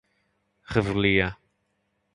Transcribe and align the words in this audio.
revelia 0.73 1.29